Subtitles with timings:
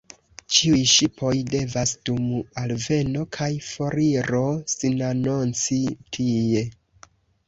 [0.57, 2.23] Ĉiuj ŝipoj devas dum
[2.61, 4.39] alveno kaj foriro
[4.77, 5.79] sinanonci
[6.19, 6.65] tie.